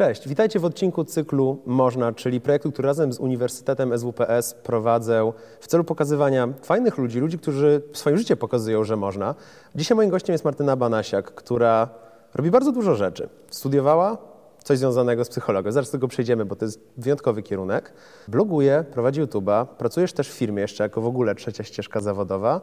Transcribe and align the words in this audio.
Cześć, 0.00 0.28
witajcie 0.28 0.60
w 0.60 0.64
odcinku 0.64 1.04
cyklu 1.04 1.62
Można, 1.66 2.12
czyli 2.12 2.40
projektu, 2.40 2.72
który 2.72 2.86
razem 2.86 3.12
z 3.12 3.18
Uniwersytetem 3.18 3.98
SWPS 3.98 4.54
prowadzę 4.54 5.32
w 5.60 5.66
celu 5.66 5.84
pokazywania 5.84 6.48
fajnych 6.62 6.98
ludzi, 6.98 7.20
ludzi, 7.20 7.38
którzy 7.38 7.82
swoim 7.92 8.16
życiu 8.16 8.36
pokazują, 8.36 8.84
że 8.84 8.96
można. 8.96 9.34
Dzisiaj 9.74 9.96
moim 9.96 10.10
gościem 10.10 10.32
jest 10.34 10.44
Martyna 10.44 10.76
Banasiak, 10.76 11.34
która 11.34 11.88
robi 12.34 12.50
bardzo 12.50 12.72
dużo 12.72 12.94
rzeczy. 12.94 13.28
Studiowała 13.50 14.18
coś 14.64 14.78
związanego 14.78 15.24
z 15.24 15.28
psychologią. 15.28 15.72
Zaraz 15.72 15.88
do 15.88 15.92
tego 15.92 16.08
przejdziemy, 16.08 16.44
bo 16.44 16.56
to 16.56 16.64
jest 16.64 16.80
wyjątkowy 16.96 17.42
kierunek. 17.42 17.92
Bloguje, 18.28 18.84
prowadzi 18.92 19.22
YouTube'a, 19.22 19.66
pracujesz 19.66 20.12
też 20.12 20.28
w 20.28 20.32
firmie 20.32 20.62
jeszcze 20.62 20.84
jako 20.84 21.00
w 21.00 21.06
ogóle 21.06 21.34
trzecia 21.34 21.64
ścieżka 21.64 22.00
zawodowa. 22.00 22.60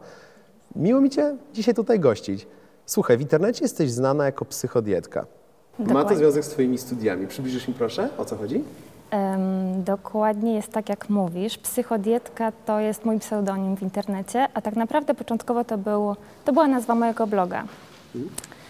Miło 0.76 1.00
mi 1.00 1.10
Cię 1.10 1.36
dzisiaj 1.52 1.74
tutaj 1.74 2.00
gościć. 2.00 2.46
Słuchaj, 2.86 3.16
w 3.16 3.20
internecie 3.20 3.64
jesteś 3.64 3.90
znana 3.90 4.24
jako 4.24 4.44
psychodietka. 4.44 5.37
Ma 5.78 5.84
to 5.84 5.88
Dokładnie. 5.88 6.16
związek 6.16 6.44
z 6.44 6.48
Twoimi 6.48 6.78
studiami. 6.78 7.26
Przybliżysz 7.26 7.68
mi 7.68 7.74
proszę, 7.74 8.08
o 8.18 8.24
co 8.24 8.36
chodzi? 8.36 8.64
Em, 9.10 9.84
dokładnie 9.84 10.54
jest 10.54 10.72
tak, 10.72 10.88
jak 10.88 11.08
mówisz. 11.10 11.58
Psychodietka 11.58 12.52
to 12.66 12.80
jest 12.80 13.04
mój 13.04 13.18
pseudonim 13.18 13.76
w 13.76 13.82
internecie, 13.82 14.48
a 14.54 14.60
tak 14.60 14.76
naprawdę 14.76 15.14
początkowo 15.14 15.64
to, 15.64 15.78
był, 15.78 16.16
to 16.44 16.52
była 16.52 16.68
nazwa 16.68 16.94
mojego 16.94 17.26
bloga. 17.26 17.64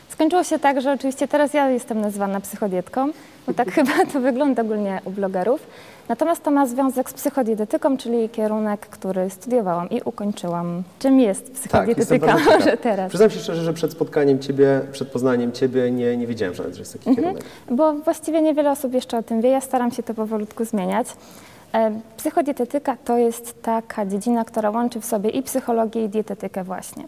Skończyło 0.08 0.44
się 0.44 0.58
tak, 0.58 0.80
że 0.80 0.92
oczywiście 0.92 1.28
teraz 1.28 1.54
ja 1.54 1.70
jestem 1.70 2.00
nazywana 2.00 2.40
psychodietką, 2.40 3.10
bo 3.46 3.54
tak 3.54 3.72
chyba 3.76 3.92
to 4.12 4.20
wygląda 4.20 4.62
ogólnie 4.62 5.00
u 5.04 5.10
blogerów. 5.10 5.60
Natomiast 6.08 6.42
to 6.42 6.50
ma 6.50 6.66
związek 6.66 7.10
z 7.10 7.12
psychodietetyką, 7.12 7.96
czyli 7.96 8.28
kierunek, 8.28 8.80
który 8.80 9.30
studiowałam 9.30 9.90
i 9.90 10.00
ukończyłam. 10.04 10.82
Czym 10.98 11.20
jest 11.20 11.46
Tak, 11.46 11.54
psychodietetyka? 11.54 12.26
ciekaw. 12.26 12.46
Może 12.58 12.76
teraz. 12.76 13.08
Przyznam 13.08 13.30
się 13.30 13.38
szczerze, 13.40 13.62
że 13.62 13.72
przed 13.72 13.92
spotkaniem 13.92 14.38
Ciebie, 14.38 14.80
przed 14.92 15.08
poznaniem 15.08 15.52
Ciebie 15.52 15.90
nie, 15.90 16.16
nie 16.16 16.26
wiedziałem, 16.26 16.54
że 16.54 16.62
jest 16.78 16.92
taki 16.92 17.10
Mhm. 17.10 17.26
kierunek. 17.26 17.44
Bo 17.70 17.92
właściwie 17.94 18.42
niewiele 18.42 18.70
osób 18.70 18.92
jeszcze 18.94 19.18
o 19.18 19.22
tym 19.22 19.40
wie. 19.40 19.48
Ja 19.50 19.60
staram 19.60 19.90
się 19.90 20.02
to 20.02 20.14
powolutku 20.14 20.64
zmieniać. 20.64 21.06
E, 21.74 22.00
Psychodietetyka 22.16 22.96
to 23.04 23.18
jest 23.18 23.62
taka 23.62 24.06
dziedzina, 24.06 24.44
która 24.44 24.70
łączy 24.70 25.00
w 25.00 25.04
sobie 25.04 25.30
i 25.30 25.42
psychologię, 25.42 26.04
i 26.04 26.08
dietetykę 26.08 26.64
właśnie. 26.64 27.04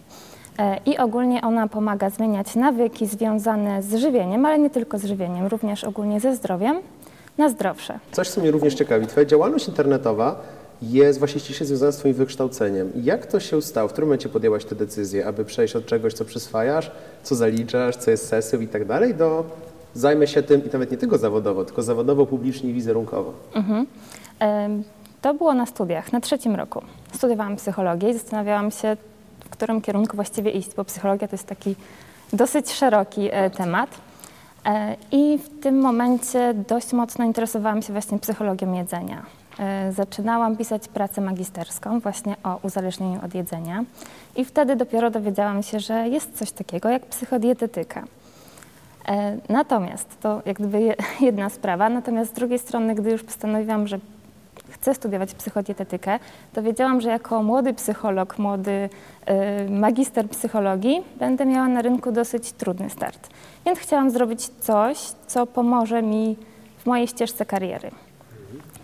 E, 0.58 0.77
I 0.86 0.98
ogólnie 0.98 1.42
ona 1.42 1.69
pomaga 1.69 2.10
zmieniać 2.10 2.55
nawyki 2.55 3.06
związane 3.06 3.82
z 3.82 3.94
żywieniem, 3.94 4.47
ale 4.47 4.58
nie 4.58 4.70
tylko 4.70 4.98
z 4.98 5.05
żywieniem, 5.05 5.47
również 5.47 5.84
ogólnie 5.84 6.20
ze 6.20 6.34
zdrowiem, 6.36 6.77
na 7.39 7.48
zdrowsze. 7.48 7.98
Coś, 8.12 8.28
co 8.28 8.41
mnie 8.41 8.50
również 8.50 8.75
ciekawi, 8.75 9.06
Twoja 9.06 9.27
działalność 9.27 9.69
internetowa 9.69 10.41
jest 10.83 11.19
właśnie 11.19 11.41
ściśle 11.41 11.67
związana 11.67 11.92
z 11.92 11.97
Twoim 11.97 12.14
wykształceniem. 12.14 12.92
Jak 13.03 13.27
to 13.27 13.41
się 13.41 13.62
stało? 13.62 13.89
W 13.89 13.92
którym 13.92 14.09
momencie 14.09 14.28
podjęłaś 14.28 14.64
tę 14.64 14.75
decyzję, 14.75 15.27
aby 15.27 15.45
przejść 15.45 15.77
od 15.77 15.87
czegoś, 15.87 16.14
co 16.14 16.25
przyswajasz, 16.25 16.91
co 17.22 17.34
zaliczasz, 17.34 17.97
co 17.97 18.11
jest 18.11 18.28
sesją 18.28 18.61
i 18.61 18.69
tak 18.69 18.84
dalej, 18.84 19.14
do 19.14 19.45
zajmę 19.95 20.27
się 20.27 20.42
tym 20.42 20.64
i 20.64 20.69
nawet 20.72 20.91
nie 20.91 20.97
tylko 20.97 21.19
zawodowo, 21.19 21.64
tylko 21.64 21.83
zawodowo, 21.83 22.27
publicznie 22.27 22.70
i 22.70 22.72
wizerunkowo. 22.72 23.33
Em, 24.41 24.84
To 25.22 25.34
było 25.34 25.55
na 25.55 25.67
studiach, 25.67 26.12
na 26.12 26.20
trzecim 26.20 26.55
roku. 26.56 26.83
Studiowałam 27.15 27.56
psychologię 27.56 28.11
i 28.11 28.15
zastanawiałam 28.15 28.70
się, 28.70 28.97
w 29.44 29.48
którym 29.48 29.81
kierunku 29.81 30.17
właściwie 30.17 30.50
iść, 30.50 30.75
bo 30.77 30.84
psychologia 30.84 31.28
to 31.28 31.34
jest 31.34 31.47
taki 31.47 31.75
dosyć 32.33 32.72
szeroki 32.72 33.28
e, 33.33 33.50
temat. 33.50 33.91
E, 34.66 34.97
I 35.12 35.39
w 35.39 35.61
tym 35.61 35.80
momencie 35.80 36.55
dość 36.69 36.92
mocno 36.92 37.25
interesowałam 37.25 37.83
się 37.83 37.92
właśnie 37.92 38.19
psychologią 38.19 38.72
jedzenia. 38.72 39.22
E, 39.58 39.92
Zaczynałam 39.92 40.56
pisać 40.56 40.89
pracę 40.89 41.20
magisterską 41.20 42.00
właśnie 42.00 42.36
o 42.44 42.58
uzależnieniu 42.62 43.25
od 43.25 43.34
jedzenia 43.34 43.84
i 44.36 44.44
wtedy 44.44 44.77
dopiero 44.77 45.11
dowiedziałam 45.11 45.62
się, 45.62 45.81
że 45.81 46.08
jest 46.08 46.38
coś 46.38 46.53
takiego 46.53 46.88
jak 46.88 47.06
psychodietetyka. 47.06 48.05
E, 49.08 49.36
Natomiast 49.48 50.20
to 50.20 50.42
jak 50.47 50.56
gdyby 50.56 50.81
je- 50.81 50.94
jedna 51.27 51.48
sprawa, 51.48 51.88
natomiast 51.88 52.31
z 52.31 52.34
drugiej 52.34 52.58
strony, 52.58 52.94
gdy 52.94 53.11
już 53.11 53.22
postanowiłam, 53.22 53.86
że 53.86 53.98
chcę 54.70 54.94
studiować 54.94 55.34
psychodietetykę, 55.34 56.18
to 56.52 56.62
wiedziałam, 56.62 57.00
że 57.00 57.08
jako 57.08 57.42
młody 57.42 57.74
psycholog, 57.74 58.38
młody 58.38 58.88
e, 59.26 59.70
magister 59.70 60.28
psychologii 60.28 61.03
będę 61.19 61.47
miała 61.47 61.69
na 61.69 61.82
rynku 61.82 62.12
dosyć 62.12 62.53
trudny 62.53 62.91
start. 62.91 63.28
Więc 63.66 63.78
chciałam 63.78 64.10
zrobić 64.10 64.48
coś, 64.48 64.98
co 65.26 65.47
pomoże 65.47 66.03
mi 66.03 66.36
w 66.78 66.86
mojej 66.86 67.06
ścieżce 67.06 67.47
kariery. 67.47 67.91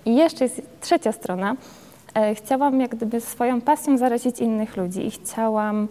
I 0.04 0.16
jeszcze 0.16 0.44
jest 0.44 0.62
trzecia 0.80 1.12
strona. 1.12 1.56
E, 2.14 2.34
Chciałam 2.34 2.80
jak 2.80 2.90
gdyby 2.94 3.20
swoją 3.20 3.60
pasją 3.60 3.98
zarazić 3.98 4.40
innych 4.40 4.76
ludzi 4.76 5.06
i 5.06 5.10
chciałam 5.10 5.88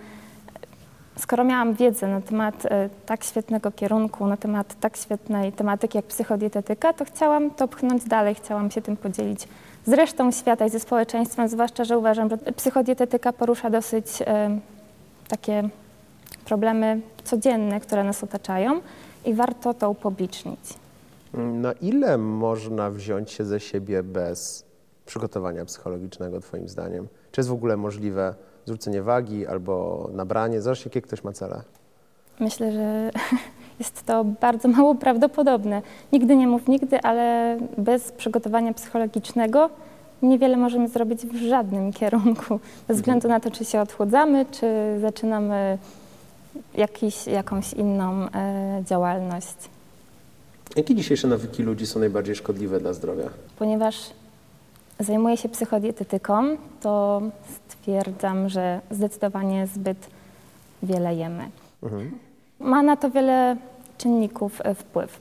skoro 1.20 1.44
miałam 1.44 1.74
wiedzę 1.74 2.08
na 2.08 2.22
temat 2.22 2.66
e, 2.66 2.90
tak 3.06 3.24
świetnego 3.24 3.72
kierunku, 3.72 4.28
na 4.28 4.38
temat 4.38 4.80
tak 4.80 4.98
świetnej 4.98 5.52
tematyki 5.52 5.98
jak 5.98 6.06
psychodietetyka, 6.06 6.94
to 6.94 7.06
chciałam 7.06 7.52
to 7.52 7.68
pchnąć 7.68 8.04
dalej, 8.04 8.36
chciałam 8.36 8.72
się 8.72 8.82
tym 8.82 8.98
podzielić 8.98 9.48
z 9.86 9.94
resztą 9.94 10.32
świata 10.32 10.66
i 10.66 10.70
ze 10.70 10.80
społeczeństwem, 10.80 11.50
zwłaszcza, 11.50 11.84
że 11.84 11.98
uważam, 11.98 12.30
że 12.30 12.38
psychodietetyka 12.38 13.34
porusza 13.34 13.70
dosyć 13.70 14.06
takie 15.28 15.70
problemy 16.46 17.02
codzienne, 17.24 17.80
które 17.80 18.04
nas 18.04 18.24
otaczają 18.24 18.82
i 19.26 19.34
warto 19.34 19.74
to 19.74 19.90
upublicznić. 19.90 20.60
Na 21.34 21.74
ile 21.74 22.18
można 22.18 22.90
wziąć 22.92 23.32
się 23.32 23.46
ze 23.46 23.60
siebie 23.60 24.04
bez 24.04 24.66
przygotowania 25.06 25.66
psychologicznego, 25.66 26.40
Twoim 26.42 26.70
zdaniem? 26.70 27.08
Czy 27.32 27.42
jest 27.42 27.50
w 27.50 27.54
ogóle 27.54 27.78
możliwe 27.78 28.36
zrzucenie 28.66 29.02
wagi 29.02 29.48
albo 29.48 30.10
nabranie, 30.14 30.62
zależy 30.62 30.84
jakie 30.86 31.02
ktoś 31.02 31.24
ma 31.24 31.32
cele? 31.32 31.62
Myślę, 32.40 32.72
że 32.72 33.12
jest 33.80 34.06
to 34.06 34.24
bardzo 34.24 34.68
mało 34.68 34.96
prawdopodobne. 34.96 35.82
Nigdy 36.14 36.36
nie 36.36 36.48
mów 36.48 36.68
nigdy, 36.68 37.02
ale 37.02 37.58
bez 37.78 38.12
przygotowania 38.12 38.74
psychologicznego 38.74 39.70
niewiele 40.22 40.58
możemy 40.58 40.88
zrobić 40.88 41.26
w 41.26 41.36
żadnym 41.36 41.94
kierunku. 41.94 42.60
Bez 42.88 42.98
względu 42.98 43.28
na 43.28 43.40
to, 43.40 43.52
czy 43.52 43.66
się 43.66 43.82
odchudzamy, 43.82 44.46
czy 44.52 44.68
zaczynamy 45.02 45.78
jakiś, 46.78 47.28
jakąś 47.28 47.74
inną 47.74 48.14
e, 48.14 48.84
działalność. 48.86 49.56
Jakie 50.76 50.96
dzisiejsze 50.96 51.28
nawyki 51.28 51.64
ludzi 51.64 51.88
są 51.88 52.00
najbardziej 52.00 52.36
szkodliwe 52.36 52.80
dla 52.80 52.94
zdrowia? 52.94 53.30
Ponieważ 53.60 53.96
zajmuję 55.00 55.38
się 55.38 55.50
psychodietetyką, 55.50 56.58
to 56.82 57.22
stwierdzam, 57.68 58.50
że 58.50 58.82
zdecydowanie 58.92 59.68
zbyt 59.68 59.98
wiele 60.84 61.16
jemy. 61.16 61.50
Ma 62.66 62.84
na 62.84 62.98
to 62.98 63.10
wiele 63.10 63.56
czynników 63.98 64.62
e, 64.64 64.76
wpływ, 64.76 65.20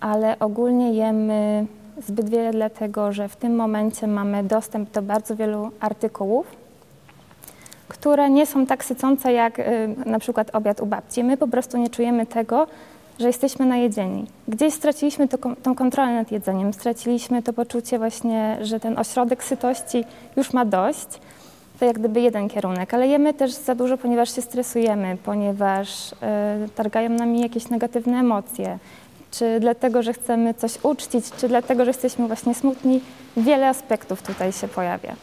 ale 0.00 0.38
ogólnie 0.38 0.92
jemy 0.92 1.66
zbyt 2.06 2.30
wiele 2.30 2.50
dlatego, 2.52 3.12
że 3.12 3.28
w 3.28 3.36
tym 3.36 3.56
momencie 3.56 4.06
mamy 4.06 4.44
dostęp 4.44 4.90
do 4.90 5.02
bardzo 5.02 5.36
wielu 5.36 5.70
artykułów, 5.80 6.46
które 7.88 8.30
nie 8.30 8.46
są 8.46 8.66
tak 8.66 8.84
sycące 8.84 9.32
jak 9.32 9.58
y, 9.58 9.64
na 10.06 10.18
przykład 10.18 10.54
obiad 10.54 10.80
u 10.80 10.86
babci. 10.86 11.24
My 11.24 11.36
po 11.36 11.48
prostu 11.48 11.78
nie 11.78 11.90
czujemy 11.90 12.26
tego, 12.26 12.66
że 13.18 13.26
jesteśmy 13.26 13.66
najedzeni. 13.66 14.26
Gdzieś 14.48 14.74
straciliśmy 14.74 15.28
to, 15.28 15.38
tą 15.62 15.74
kontrolę 15.74 16.14
nad 16.14 16.32
jedzeniem, 16.32 16.72
straciliśmy 16.72 17.42
to 17.42 17.52
poczucie 17.52 17.98
właśnie, 17.98 18.58
że 18.62 18.80
ten 18.80 18.98
ośrodek 18.98 19.44
sytości 19.44 20.04
już 20.36 20.52
ma 20.52 20.64
dość. 20.64 21.20
To 21.78 21.84
jak 21.84 21.98
gdyby 21.98 22.20
jeden 22.20 22.48
kierunek, 22.48 22.94
ale 22.94 23.08
jemy 23.08 23.34
też 23.34 23.52
za 23.52 23.74
dużo, 23.74 23.98
ponieważ 23.98 24.34
się 24.34 24.42
stresujemy, 24.42 25.16
ponieważ 25.24 26.12
y, 26.12 26.16
targają 26.74 27.10
nami 27.10 27.40
jakieś 27.40 27.68
negatywne 27.68 28.18
emocje, 28.18 28.78
czy 29.30 29.60
dlatego, 29.60 30.02
że 30.02 30.12
chcemy 30.12 30.54
coś 30.54 30.78
uczcić, 30.84 31.30
czy 31.30 31.48
dlatego, 31.48 31.84
że 31.84 31.90
jesteśmy 31.90 32.26
właśnie 32.26 32.54
smutni. 32.54 33.00
Wiele 33.36 33.68
aspektów 33.68 34.22
tutaj 34.22 34.52
się 34.52 34.68
pojawia. 34.68 35.16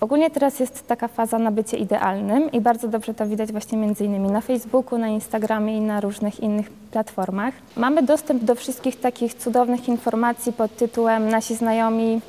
Ogólnie 0.00 0.30
teraz 0.30 0.60
jest 0.60 0.86
taka 0.86 1.08
faza 1.08 1.38
na 1.38 1.50
bycie 1.50 1.76
idealnym 1.76 2.52
i 2.52 2.60
bardzo 2.60 2.88
dobrze 2.88 3.14
to 3.14 3.26
widać 3.26 3.52
właśnie 3.52 3.78
między 3.78 4.04
innymi 4.04 4.30
na 4.30 4.40
Facebooku, 4.40 4.98
na 4.98 5.08
Instagramie 5.08 5.76
i 5.76 5.80
na 5.80 6.00
różnych 6.00 6.40
innych 6.40 6.70
platformach. 6.70 7.54
Mamy 7.76 8.02
dostęp 8.02 8.44
do 8.44 8.54
wszystkich 8.54 9.00
takich 9.00 9.34
cudownych 9.34 9.88
informacji 9.88 10.52
pod 10.52 10.76
tytułem 10.76 11.28
nasi 11.28 11.54
znajomi 11.54 12.20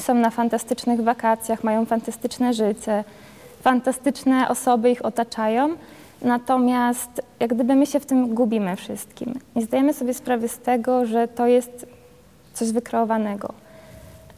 są 0.00 0.14
na 0.14 0.30
fantastycznych 0.30 1.00
wakacjach, 1.00 1.64
mają 1.64 1.84
fantastyczne 1.86 2.54
życie, 2.54 3.04
fantastyczne 3.60 4.48
osoby 4.48 4.90
ich 4.90 5.04
otaczają. 5.04 5.68
Natomiast 6.22 7.22
jak 7.40 7.54
gdyby 7.54 7.74
my 7.74 7.86
się 7.86 8.00
w 8.00 8.06
tym 8.06 8.34
gubimy 8.34 8.76
wszystkim. 8.76 9.34
Nie 9.56 9.62
zdajemy 9.62 9.94
sobie 9.94 10.14
sprawy 10.14 10.48
z 10.48 10.58
tego, 10.58 11.06
że 11.06 11.28
to 11.28 11.46
jest 11.46 11.86
coś 12.54 12.72
wykreowanego 12.72 13.52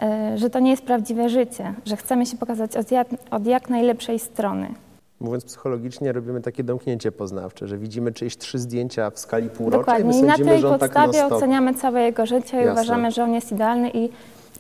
e, 0.03 0.39
że 0.39 0.51
to 0.51 0.59
nie 0.61 0.71
jest 0.71 0.83
prawdziwe 0.83 1.29
życie, 1.29 1.75
że 1.87 1.97
chcemy 1.97 2.27
się 2.27 2.37
pokazać 2.37 2.77
od 2.77 2.91
jak, 2.91 3.09
od 3.31 3.47
jak 3.47 3.69
najlepszej 3.71 4.19
strony. 4.19 4.69
Mówiąc 5.21 5.45
psychologicznie, 5.45 6.13
robimy 6.13 6.41
takie 6.41 6.65
domknięcie 6.65 7.13
poznawcze, 7.13 7.67
że 7.67 7.79
widzimy 7.79 8.13
czyjeś 8.13 8.37
trzy 8.37 8.59
zdjęcia 8.59 9.11
w 9.11 9.19
skali 9.19 9.51
półrocznej 9.51 9.81
Dokładnie. 10.03 10.13
i 10.17 10.19
I 10.19 10.23
my 10.23 10.27
na 10.27 10.33
sądzimy, 10.33 10.51
tej 10.51 10.61
że 10.61 10.69
on 10.69 10.79
tak 10.79 10.81
podstawie 10.81 11.19
non-stop. 11.19 11.33
oceniamy 11.39 11.75
całe 11.75 12.03
jego 12.03 12.27
życie 12.27 12.57
i 12.57 12.61
Jasne. 12.61 12.73
uważamy, 12.73 13.11
że 13.11 13.25
on 13.25 13.35
jest 13.35 13.53
idealny 13.53 13.91
i 13.95 14.09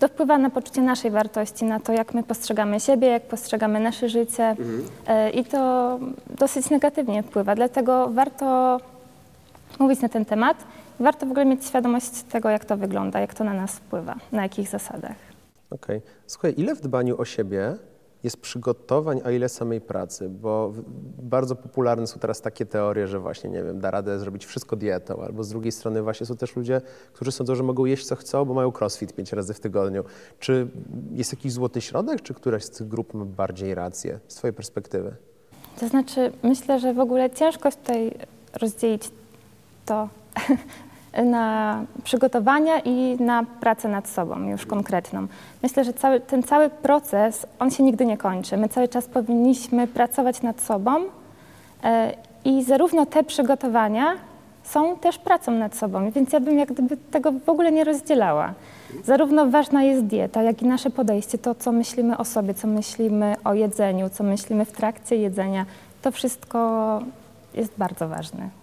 to 0.00 0.08
wpływa 0.08 0.38
na 0.38 0.50
poczucie 0.50 0.82
naszej 0.82 1.11
wartości, 1.11 1.64
na 1.64 1.81
to, 1.81 1.93
jak 1.93 2.14
my 2.14 2.23
postrzegamy 2.23 2.81
siebie, 2.81 3.08
jak 3.08 3.23
postrzegamy 3.23 3.81
nasze 3.81 4.08
życie 4.08 4.49
Mhm. 4.50 4.82
E, 5.06 5.31
i 5.31 5.44
to 5.44 5.99
dosyć 6.38 6.70
negatywnie 6.70 7.23
wpływa. 7.23 7.55
Dlatego 7.55 8.08
warto 8.08 8.81
mówić 9.79 10.00
na 10.00 10.08
ten 10.08 10.25
temat 10.25 10.56
warto 11.00 11.26
w 11.26 11.31
ogóle 11.31 11.44
mieć 11.44 11.64
świadomość 11.64 12.23
tego, 12.23 12.50
jak 12.50 12.64
to 12.64 12.76
wygląda, 12.76 13.20
jak 13.20 13.35
to 13.35 13.44
na 13.44 13.55
nas 13.55 13.76
wpływa, 13.76 14.17
na 14.32 14.43
jakich 14.43 14.69
zasadach. 14.69 15.17
Okej. 15.70 15.97
Okay. 15.97 16.11
Słuchaj, 16.26 16.55
ile 16.56 16.75
w 16.75 16.81
dbaniu 16.81 17.20
o 17.20 17.25
siebie 17.25 17.76
jest 18.25 18.37
przygotowań, 18.37 19.20
a 19.25 19.31
ile 19.31 19.49
samej 19.49 19.81
pracy? 19.81 20.28
Bo 20.28 20.72
bardzo 21.22 21.56
popularne 21.56 22.06
są 22.06 22.20
teraz 22.20 22.40
takie 22.40 22.67
teorie, 22.67 23.06
że 23.06 23.19
właśnie, 23.19 23.50
nie 23.50 23.62
wiem, 23.62 23.81
da 23.81 23.90
radę 23.90 24.19
zrobić 24.19 24.46
wszystko 24.46 24.76
dietą, 24.76 25.22
albo 25.22 25.44
z 25.44 25.49
drugiej 25.49 25.72
strony 25.72 26.02
właśnie 26.02 26.26
są 26.26 26.37
też 26.37 26.56
ludzie, 26.56 26.81
którzy 27.12 27.32
sądzą, 27.32 27.55
że 27.55 27.62
mogą 27.62 27.84
jeść 27.84 28.06
co 28.06 28.17
chcą, 28.17 28.44
bo 28.44 28.55
mają 28.55 28.72
crossfit 28.81 29.12
pięć 29.12 29.32
razy 29.32 29.55
w 29.55 29.61
tygodniu. 29.61 30.05
Czy 30.38 30.69
jest 31.12 31.32
jakiś 31.32 31.52
złoty 31.52 31.81
środek, 31.81 32.22
czy 32.22 32.34
któraś 32.34 32.64
z 32.64 32.70
tych 32.70 32.88
grup 32.88 33.14
ma 33.14 33.25
bardziej 33.25 33.75
rację 33.75 34.20
z 34.28 34.34
twojej 34.34 34.55
perspektywy? 34.55 35.17
To 35.81 35.88
znaczy, 35.88 36.32
myślę, 36.43 36.81
że 36.81 36.94
w 36.94 37.00
ogóle 37.00 37.31
ciężko 37.31 37.70
tutaj 37.70 38.19
rozdzielić 38.61 39.11
to 39.87 40.08
na 41.24 41.84
przygotowania 42.04 42.78
i 42.78 43.16
na 43.20 43.44
pracę 43.60 43.88
nad 43.88 44.08
sobą 44.08 44.48
już 44.48 44.66
konkretną. 44.66 45.26
Myślę, 45.62 45.84
że 45.84 45.92
cały, 45.92 46.20
ten 46.20 46.42
cały 46.42 46.70
proces, 46.70 47.46
on 47.58 47.70
się 47.70 47.82
nigdy 47.82 48.06
nie 48.06 48.16
kończy. 48.16 48.56
My 48.56 48.68
cały 48.68 48.88
czas 48.88 49.06
powinniśmy 49.06 49.86
pracować 49.86 50.42
nad 50.42 50.60
sobą 50.60 51.00
e, 51.84 52.14
i 52.44 52.64
zarówno 52.64 53.06
te 53.06 53.24
przygotowania 53.24 54.16
są 54.64 54.96
też 54.96 55.18
pracą 55.18 55.52
nad 55.52 55.76
sobą, 55.76 56.10
więc 56.10 56.32
ja 56.32 56.40
bym 56.40 56.58
jak 56.58 56.72
gdyby 56.72 56.96
tego 56.96 57.32
w 57.32 57.48
ogóle 57.48 57.72
nie 57.72 57.84
rozdzielała. 57.84 58.54
Zarówno 59.04 59.46
ważna 59.46 59.82
jest 59.82 60.04
dieta, 60.04 60.42
jak 60.42 60.62
i 60.62 60.66
nasze 60.66 60.90
podejście, 60.90 61.38
to 61.38 61.54
co 61.54 61.72
myślimy 61.72 62.18
o 62.18 62.24
sobie, 62.24 62.54
co 62.54 62.66
myślimy 62.66 63.34
o 63.44 63.54
jedzeniu, 63.54 64.10
co 64.10 64.24
myślimy 64.24 64.64
w 64.64 64.72
trakcie 64.72 65.16
jedzenia, 65.16 65.66
to 66.02 66.10
wszystko 66.10 67.00
jest 67.54 67.72
bardzo 67.78 68.08
ważne. 68.08 68.59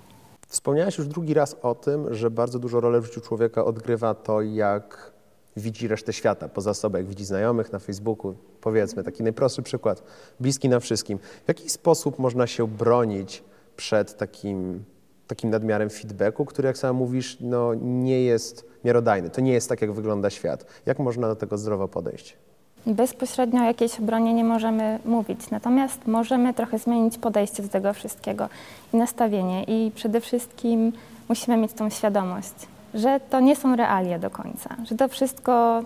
Wspomniałaś 0.47 0.97
już 0.97 1.07
drugi 1.07 1.33
raz 1.33 1.55
o 1.61 1.75
tym, 1.75 2.13
że 2.13 2.31
bardzo 2.31 2.59
dużą 2.59 2.79
rolę 2.79 3.01
w 3.01 3.05
życiu 3.05 3.21
człowieka 3.21 3.65
odgrywa 3.65 4.13
to, 4.13 4.41
jak 4.41 5.11
widzi 5.57 5.87
resztę 5.87 6.13
świata 6.13 6.49
poza 6.49 6.73
sobą, 6.73 6.97
jak 6.97 7.07
widzi 7.07 7.25
znajomych 7.25 7.71
na 7.71 7.79
Facebooku. 7.79 8.35
Powiedzmy, 8.61 9.03
taki 9.03 9.23
najprostszy 9.23 9.61
przykład, 9.61 10.03
bliski 10.39 10.69
na 10.69 10.79
wszystkim. 10.79 11.17
W 11.17 11.47
jaki 11.47 11.69
sposób 11.69 12.19
można 12.19 12.47
się 12.47 12.67
bronić 12.67 13.43
przed 13.75 14.17
takim, 14.17 14.83
takim 15.27 15.49
nadmiarem 15.49 15.89
feedbacku, 15.89 16.45
który, 16.45 16.67
jak 16.67 16.77
sam 16.77 16.95
mówisz, 16.95 17.37
no, 17.41 17.73
nie 17.81 18.23
jest 18.23 18.65
miarodajny. 18.83 19.29
To 19.29 19.41
nie 19.41 19.53
jest 19.53 19.69
tak, 19.69 19.81
jak 19.81 19.91
wygląda 19.91 20.29
świat. 20.29 20.65
Jak 20.85 20.99
można 20.99 21.27
do 21.27 21.35
tego 21.35 21.57
zdrowo 21.57 21.87
podejść? 21.87 22.37
Bezpośrednio 22.85 23.61
o 23.61 23.65
jakiejś 23.65 23.99
obronie 23.99 24.33
nie 24.33 24.43
możemy 24.43 24.99
mówić, 25.05 25.49
natomiast 25.51 26.07
możemy 26.07 26.53
trochę 26.53 26.79
zmienić 26.79 27.17
podejście 27.17 27.63
do 27.63 27.69
tego 27.69 27.93
wszystkiego 27.93 28.49
i 28.93 28.97
nastawienie. 28.97 29.63
I 29.63 29.91
przede 29.95 30.21
wszystkim 30.21 30.91
musimy 31.29 31.57
mieć 31.57 31.73
tą 31.73 31.89
świadomość, 31.89 32.53
że 32.93 33.19
to 33.29 33.39
nie 33.39 33.55
są 33.55 33.75
realia 33.75 34.19
do 34.19 34.29
końca, 34.29 34.75
że 34.83 34.95
to 34.95 35.07
wszystko 35.07 35.83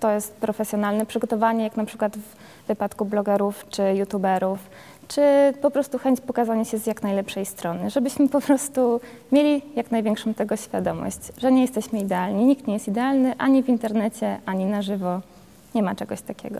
to 0.00 0.10
jest 0.10 0.32
profesjonalne 0.36 1.06
przygotowanie, 1.06 1.64
jak 1.64 1.76
na 1.76 1.84
przykład 1.84 2.16
w 2.16 2.36
wypadku 2.68 3.04
blogerów 3.04 3.66
czy 3.70 3.82
youtuberów, 3.82 4.58
czy 5.08 5.22
po 5.62 5.70
prostu 5.70 5.98
chęć 5.98 6.20
pokazania 6.20 6.64
się 6.64 6.78
z 6.78 6.86
jak 6.86 7.02
najlepszej 7.02 7.46
strony, 7.46 7.90
żebyśmy 7.90 8.28
po 8.28 8.40
prostu 8.40 9.00
mieli 9.32 9.62
jak 9.76 9.90
największą 9.90 10.34
tego 10.34 10.56
świadomość, 10.56 11.18
że 11.38 11.52
nie 11.52 11.62
jesteśmy 11.62 11.98
idealni, 11.98 12.44
nikt 12.44 12.66
nie 12.66 12.74
jest 12.74 12.88
idealny 12.88 13.34
ani 13.38 13.62
w 13.62 13.68
internecie, 13.68 14.38
ani 14.46 14.64
na 14.64 14.82
żywo. 14.82 15.20
Nie 15.74 15.82
ma 15.82 15.94
czegoś 15.94 16.22
takiego. 16.22 16.58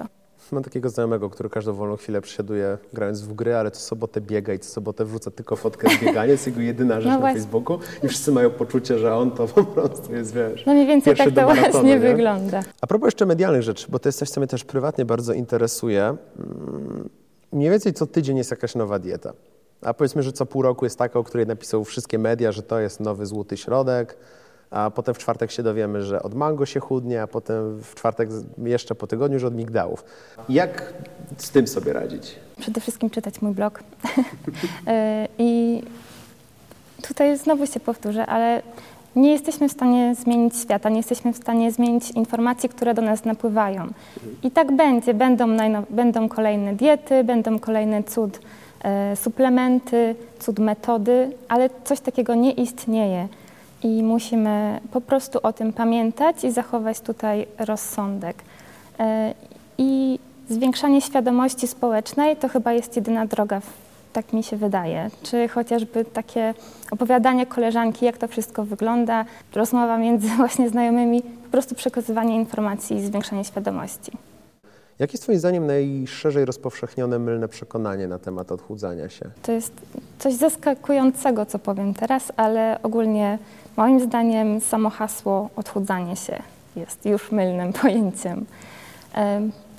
Mam 0.53 0.63
takiego 0.63 0.91
znajomego, 0.91 1.31
który 1.31 1.51
każdą 1.51 1.73
wolną 1.73 1.97
chwilę 1.97 2.21
przesiaduje 2.21 2.79
grając 2.93 3.21
w 3.21 3.33
gry, 3.33 3.55
ale 3.55 3.71
co 3.71 3.81
sobotę 3.81 4.21
biega 4.21 4.55
i 4.55 4.59
co 4.59 4.71
sobotę 4.71 5.05
wrzuca 5.05 5.31
tylko 5.31 5.57
fotkę 5.57 5.89
z 5.91 6.01
biegania. 6.01 6.33
Jest 6.33 6.47
jego 6.47 6.61
jedyna 6.61 7.01
rzecz 7.01 7.13
no 7.13 7.21
na 7.21 7.33
Facebooku 7.33 7.79
i 8.03 8.09
wszyscy 8.09 8.33
mają 8.33 8.51
poczucie, 8.51 8.99
że 8.99 9.15
on 9.15 9.31
to 9.31 9.47
po 9.49 9.65
prostu 9.65 10.15
jest, 10.15 10.35
wiesz, 10.35 10.67
No 10.67 10.73
mniej 10.75 10.87
więcej 10.87 11.17
tak 11.17 11.31
to 11.35 11.45
właśnie 11.45 11.83
nie? 11.83 11.99
wygląda. 11.99 12.63
A 12.81 12.87
propos 12.87 13.07
jeszcze 13.07 13.27
medialnych 13.27 13.63
rzeczy, 13.63 13.87
bo 13.91 13.99
to 13.99 14.09
jest 14.09 14.19
coś, 14.19 14.31
co 14.31 14.41
mnie 14.41 14.49
też 14.49 14.65
prywatnie 14.65 15.05
bardzo 15.05 15.33
interesuje. 15.33 16.03
Mm, 16.39 17.09
mniej 17.53 17.71
więcej 17.71 17.93
co 17.93 18.07
tydzień 18.07 18.37
jest 18.37 18.51
jakaś 18.51 18.75
nowa 18.75 18.99
dieta. 18.99 19.33
A 19.83 19.95
powiedzmy, 19.95 20.23
że 20.23 20.33
co 20.33 20.47
pół 20.47 20.63
roku 20.63 20.87
jest 20.87 20.99
taka, 20.99 21.19
o 21.19 21.25
której 21.25 21.47
napisał 21.47 21.85
wszystkie 21.85 22.19
media, 22.19 22.53
że 22.53 22.63
to 22.63 22.81
jest 22.81 23.01
nowy 23.01 23.27
złoty 23.27 23.57
środek, 23.57 24.17
a 24.71 24.91
potem 24.91 25.15
w 25.15 25.19
czwartek 25.19 25.51
się 25.51 25.63
dowiemy, 25.63 26.03
że 26.03 26.23
od 26.23 26.35
mango 26.35 26.67
się 26.67 26.81
chudnie, 26.81 27.23
a 27.23 27.27
potem 27.27 27.81
w 27.83 27.95
czwartek 27.95 28.29
jeszcze 28.59 28.95
po 28.95 29.07
tygodniu, 29.07 29.39
że 29.39 29.47
od 29.47 29.55
migdałów. 29.55 30.05
Jak 30.49 30.93
z 31.37 31.51
tym 31.51 31.67
sobie 31.67 31.93
radzić? 31.93 32.37
Przede 32.61 32.81
wszystkim 32.81 33.11
czytać 33.11 33.43
mój 33.43 33.53
blog. 33.53 33.83
E, 34.87 35.29
I 35.39 35.83
tutaj 37.09 37.39
znowu 37.39 37.67
się 37.67 37.81
powtórzę, 37.81 38.27
ale 38.27 38.63
nie 39.17 39.33
jesteśmy 39.33 39.69
w 39.69 39.73
stanie 39.73 40.15
zmienić 40.15 40.57
świata, 40.57 40.89
nie 40.89 40.97
jesteśmy 40.97 41.33
w 41.33 41.37
stanie 41.37 41.73
zmienić 41.73 42.11
informacji, 42.11 42.69
które 42.69 42.95
do 42.95 43.03
nas 43.03 43.25
napływają. 43.25 43.89
I 44.43 44.51
tak 44.51 44.77
będzie. 44.77 45.15
Będą, 45.15 45.47
będą 45.91 46.29
kolejne 46.29 46.75
diety, 46.75 47.25
będą 47.25 47.59
kolejne 47.59 48.03
cud 48.03 48.41
e, 48.85 49.17
suplementy, 49.17 50.15
cud 50.39 50.59
metody, 50.59 51.31
ale 51.49 51.71
coś 51.85 52.01
takiego 52.01 52.35
nie 52.35 52.53
istnieje 52.53 53.29
i 53.83 54.03
musimy 54.03 54.81
po 54.93 55.01
prostu 55.01 55.39
o 55.43 55.53
tym 55.53 55.73
pamiętać 55.73 56.45
i 56.45 56.51
zachować 56.51 57.01
tutaj 57.01 57.47
rozsądek. 57.59 58.37
E, 58.99 59.35
I 59.79 60.19
zwiększanie 60.49 61.01
świadomości 61.01 61.67
społecznej 61.67 62.37
to 62.37 62.49
chyba 62.49 62.73
jest 62.73 62.97
jedyna 62.97 63.27
droga, 63.27 63.61
tak 64.13 64.33
mi 64.33 64.43
się 64.43 64.57
wydaje. 64.57 65.11
Czy 65.23 65.49
chociażby 65.49 66.05
takie 66.05 66.55
opowiadanie 66.91 67.47
koleżanki, 67.47 68.05
jak 68.05 68.19
to 68.19 68.29
wszystko 68.29 68.65
wygląda, 68.65 69.25
rozmowa 69.55 69.99
między 69.99 70.29
właśnie 70.37 70.69
znajomymi, 70.69 71.23
po 71.23 71.51
prostu 71.51 71.75
przekazywanie 71.75 72.37
informacji 72.37 72.97
i 72.97 73.07
zwiększanie 73.07 73.45
świadomości. 73.45 74.13
Jakie 74.99 75.13
jest 75.13 75.23
Twoim 75.23 75.39
zdaniem 75.39 75.67
najszerzej 75.67 76.45
rozpowszechnione 76.45 77.19
mylne 77.19 77.49
przekonanie 77.49 78.09
na 78.09 78.19
temat 78.19 78.53
odchudzania 78.53 79.09
się? 79.09 79.31
To 79.43 79.53
jest 79.53 79.73
coś 80.19 80.35
zaskakującego, 80.35 81.47
co 81.47 81.59
powiem 81.59 81.95
teraz, 81.95 82.33
ale 82.37 82.79
ogólnie 82.83 83.39
moim 83.77 84.01
zdaniem 84.01 84.61
samo 84.61 84.91
hasło 84.91 85.51
odchudzanie 85.57 86.17
się 86.17 86.43
jest 86.79 87.07
już 87.07 87.33
mylnym 87.33 87.73
pojęciem. 87.83 88.47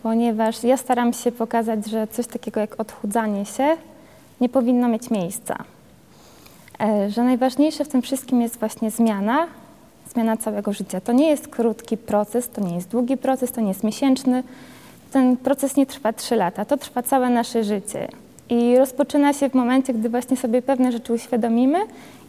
Ponieważ 0.04 0.64
ja 0.64 0.78
staram 0.78 1.14
się 1.14 1.32
pokazać, 1.32 1.88
że 1.88 2.08
coś 2.08 2.28
takiego 2.28 2.60
jak 2.60 2.80
odchudzanie 2.80 3.46
się 3.46 3.78
nie 4.42 4.50
powinno 4.50 4.88
mieć 4.88 5.10
miejsca. 5.10 5.58
E, 6.80 7.10
że 7.10 7.24
najważniejsze 7.24 7.86
w 7.86 7.88
tym 7.88 8.02
wszystkim 8.02 8.42
jest 8.42 8.60
właśnie 8.60 8.92
zmiana, 8.92 9.48
zmiana 10.14 10.38
całego 10.38 10.74
życia. 10.74 11.02
To 11.02 11.12
nie 11.12 11.30
jest 11.30 11.48
krótki 11.48 11.98
proces, 11.98 12.50
to 12.50 12.62
nie 12.62 12.76
jest 12.76 12.90
długi 12.90 13.18
proces, 13.18 13.52
to 13.52 13.62
nie 13.62 13.68
jest 13.68 13.84
miesięczny, 13.84 14.44
ten 15.12 15.38
proces 15.38 15.76
nie 15.76 15.86
trwa 15.86 16.14
trzy 16.14 16.36
lata, 16.36 16.66
to 16.66 16.78
trwa 16.78 17.04
całe 17.04 17.30
nasze 17.30 17.64
życie. 17.64 18.08
I 18.50 18.78
rozpoczyna 18.78 19.34
się 19.34 19.50
w 19.50 19.54
momencie, 19.54 19.94
gdy 19.94 20.10
właśnie 20.10 20.38
sobie 20.38 20.62
pewne 20.62 20.92
rzeczy 20.92 21.14
uświadomimy 21.14 21.80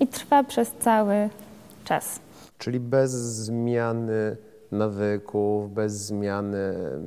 i 0.00 0.06
trwa 0.06 0.44
przez 0.44 0.72
cały 0.80 1.28
czas. 1.84 2.20
Czyli 2.58 2.80
bez 2.80 3.10
zmiany 3.12 4.36
nawyków, 4.72 5.74
bez 5.74 5.92
zmiany 5.92 6.58
mm, 6.58 7.04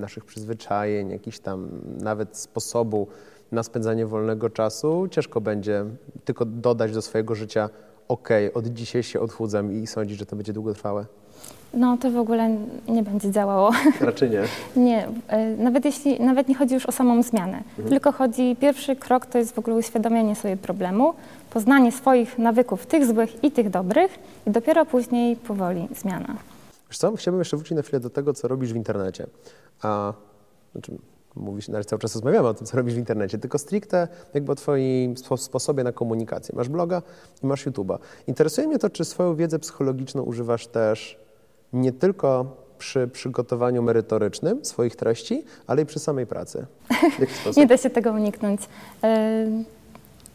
naszych 0.00 0.24
przyzwyczajeń, 0.24 1.10
jakiś 1.10 1.38
tam 1.38 1.68
nawet 2.00 2.36
sposobu 2.36 3.06
na 3.52 3.62
spędzanie 3.62 4.06
wolnego 4.06 4.50
czasu, 4.50 5.08
ciężko 5.10 5.40
będzie 5.40 5.84
tylko 6.24 6.44
dodać 6.44 6.92
do 6.92 7.02
swojego 7.02 7.34
życia, 7.34 7.70
ok, 8.08 8.28
od 8.54 8.66
dzisiaj 8.66 9.02
się 9.02 9.20
odchudzam 9.20 9.72
i 9.72 9.86
sądzić, 9.86 10.18
że 10.18 10.26
to 10.26 10.36
będzie 10.36 10.52
długotrwałe. 10.52 11.06
No 11.74 11.96
to 11.96 12.10
w 12.10 12.16
ogóle 12.16 12.56
nie 12.88 13.02
będzie 13.02 13.30
działało. 13.30 13.70
Raczej 14.00 14.30
nie. 14.30 14.42
nie, 14.76 15.08
e, 15.28 15.56
nawet 15.56 15.84
jeśli, 15.84 16.20
nawet 16.20 16.48
nie 16.48 16.54
chodzi 16.54 16.74
już 16.74 16.86
o 16.86 16.92
samą 16.92 17.22
zmianę, 17.22 17.56
mhm. 17.58 17.88
tylko 17.88 18.12
chodzi, 18.12 18.56
pierwszy 18.60 18.96
krok 18.96 19.26
to 19.26 19.38
jest 19.38 19.54
w 19.54 19.58
ogóle 19.58 19.76
uświadomienie 19.76 20.36
sobie 20.36 20.56
problemu, 20.56 21.14
poznanie 21.50 21.92
swoich 21.92 22.38
nawyków, 22.38 22.86
tych 22.86 23.06
złych 23.06 23.44
i 23.44 23.50
tych 23.50 23.70
dobrych 23.70 24.18
i 24.46 24.50
dopiero 24.50 24.86
później 24.86 25.36
powoli 25.36 25.88
zmiana. 25.96 26.36
Wiesz 26.88 26.98
co, 26.98 27.16
chciałbym 27.16 27.40
jeszcze 27.40 27.56
wrócić 27.56 27.76
na 27.76 27.82
chwilę 27.82 28.00
do 28.00 28.10
tego, 28.10 28.34
co 28.34 28.48
robisz 28.48 28.72
w 28.72 28.76
internecie. 28.76 29.26
A, 29.82 30.12
znaczy, 30.72 30.92
mówisz, 31.36 31.68
nawet 31.68 31.86
cały 31.86 32.00
czas 32.00 32.14
rozmawiamy 32.14 32.48
o 32.48 32.54
tym, 32.54 32.66
co 32.66 32.76
robisz 32.76 32.94
w 32.94 32.98
internecie, 32.98 33.38
tylko 33.38 33.58
stricte 33.58 34.08
jakby 34.34 34.52
o 34.52 34.54
Twoim 34.54 35.14
sposobie 35.36 35.84
na 35.84 35.92
komunikację. 35.92 36.54
Masz 36.56 36.68
bloga 36.68 37.02
i 37.42 37.46
masz 37.46 37.66
YouTube'a. 37.66 37.98
Interesuje 38.26 38.66
mnie 38.66 38.78
to, 38.78 38.90
czy 38.90 39.04
swoją 39.04 39.36
wiedzę 39.36 39.58
psychologiczną 39.58 40.22
używasz 40.22 40.66
też 40.66 41.21
nie 41.72 41.92
tylko 41.92 42.56
przy 42.78 43.08
przygotowaniu 43.08 43.82
merytorycznym 43.82 44.64
swoich 44.64 44.96
treści, 44.96 45.44
ale 45.66 45.82
i 45.82 45.86
przy 45.86 45.98
samej 45.98 46.26
pracy. 46.26 46.66
nie 47.56 47.66
da 47.66 47.76
się 47.76 47.90
tego 47.90 48.12
uniknąć. 48.12 48.60
E, 49.04 49.46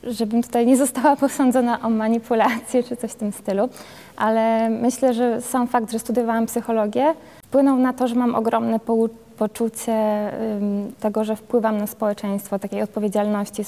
żebym 0.03 0.43
tutaj 0.43 0.65
nie 0.65 0.77
została 0.77 1.15
posądzona 1.15 1.81
o 1.81 1.89
manipulację 1.89 2.83
czy 2.83 2.95
coś 2.95 3.11
w 3.11 3.15
tym 3.15 3.31
stylu, 3.31 3.69
ale 4.15 4.69
myślę, 4.69 5.13
że 5.13 5.41
sam 5.41 5.67
fakt, 5.67 5.91
że 5.91 5.99
studiowałam 5.99 6.45
psychologię, 6.45 7.13
wpłynął 7.43 7.77
na 7.77 7.93
to, 7.93 8.07
że 8.07 8.15
mam 8.15 8.35
ogromne 8.35 8.79
poczucie 9.37 10.31
tego, 10.99 11.23
że 11.23 11.35
wpływam 11.35 11.77
na 11.77 11.87
społeczeństwo, 11.87 12.59
takiej 12.59 12.81
odpowiedzialności 12.81 13.65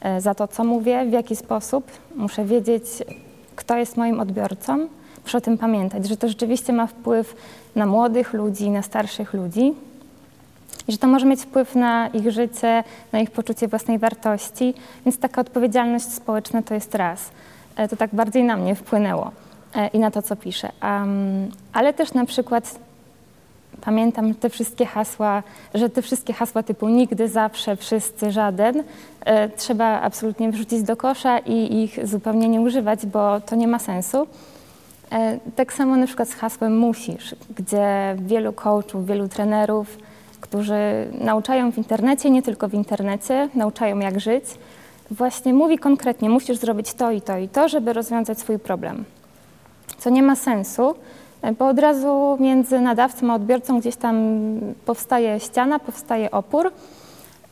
e, 0.00 0.20
za 0.20 0.34
to, 0.34 0.48
co 0.48 0.64
mówię, 0.64 1.06
w 1.06 1.12
jaki 1.12 1.36
sposób. 1.36 1.84
Muszę 2.16 2.44
wiedzieć, 2.44 2.84
kto 3.56 3.76
jest 3.76 3.96
moim 3.96 4.20
odbiorcą, 4.20 4.88
muszę 5.24 5.38
o 5.38 5.40
tym 5.40 5.58
pamiętać, 5.58 6.08
że 6.08 6.16
to 6.16 6.28
rzeczywiście 6.28 6.72
ma 6.72 6.86
wpływ 6.86 7.36
na 7.76 7.86
młodych 7.86 8.32
ludzi, 8.32 8.70
na 8.70 8.82
starszych 8.82 9.34
ludzi 9.34 9.74
i 10.88 10.92
że 10.92 10.98
to 10.98 11.06
może 11.06 11.26
mieć 11.26 11.42
wpływ 11.42 11.74
na 11.74 12.08
ich 12.08 12.30
życie, 12.30 12.84
na 13.12 13.20
ich 13.20 13.30
poczucie 13.30 13.68
własnej 13.68 13.98
wartości, 13.98 14.74
więc 15.04 15.18
taka 15.18 15.40
odpowiedzialność 15.40 16.12
społeczna 16.12 16.62
to 16.62 16.74
jest 16.74 16.94
raz. 16.94 17.30
E, 17.76 17.88
to 17.88 17.96
tak 17.96 18.14
bardziej 18.14 18.44
na 18.44 18.56
mnie 18.56 18.74
wpłynęło 18.74 19.30
e, 19.74 19.86
i 19.86 19.98
na 19.98 20.10
to, 20.10 20.22
co 20.22 20.36
piszę. 20.36 20.68
Um, 20.82 21.50
ale 21.72 21.94
też 21.94 22.14
na 22.14 22.26
przykład 22.26 22.78
pamiętam 23.80 24.34
te 24.34 24.50
wszystkie 24.50 24.86
hasła, 24.86 25.42
że 25.74 25.90
te 25.90 26.02
wszystkie 26.02 26.32
hasła 26.32 26.62
typu 26.62 26.88
nigdy, 26.88 27.28
zawsze, 27.28 27.76
wszyscy, 27.76 28.32
żaden, 28.32 28.82
e, 29.24 29.48
trzeba 29.48 30.00
absolutnie 30.00 30.50
wrzucić 30.50 30.82
do 30.82 30.96
kosza 30.96 31.38
i 31.38 31.82
ich 31.82 32.06
zupełnie 32.06 32.48
nie 32.48 32.60
używać, 32.60 33.06
bo 33.06 33.40
to 33.40 33.56
nie 33.56 33.68
ma 33.68 33.78
sensu. 33.78 34.26
E, 35.12 35.38
tak 35.56 35.72
samo 35.72 35.96
na 35.96 36.06
przykład 36.06 36.28
z 36.28 36.34
hasłem 36.34 36.78
musisz, 36.78 37.34
gdzie 37.56 38.16
wielu 38.18 38.52
coachów, 38.52 39.06
wielu 39.06 39.28
trenerów, 39.28 39.98
którzy 40.40 41.08
nauczają 41.20 41.72
w 41.72 41.78
internecie, 41.78 42.30
nie 42.30 42.42
tylko 42.42 42.68
w 42.68 42.74
internecie, 42.74 43.48
nauczają 43.54 43.98
jak 43.98 44.20
żyć, 44.20 44.44
właśnie 45.10 45.54
mówi 45.54 45.78
konkretnie, 45.78 46.30
musisz 46.30 46.56
zrobić 46.56 46.94
to 46.94 47.10
i 47.10 47.20
to 47.20 47.38
i 47.38 47.48
to, 47.48 47.68
żeby 47.68 47.92
rozwiązać 47.92 48.38
swój 48.38 48.58
problem. 48.58 49.04
Co 49.98 50.10
nie 50.10 50.22
ma 50.22 50.36
sensu, 50.36 50.94
e, 51.42 51.52
bo 51.52 51.68
od 51.68 51.78
razu 51.78 52.36
między 52.40 52.80
nadawcą 52.80 53.30
a 53.30 53.34
odbiorcą 53.34 53.80
gdzieś 53.80 53.96
tam 53.96 54.16
powstaje 54.84 55.40
ściana, 55.40 55.78
powstaje 55.78 56.30
opór 56.30 56.70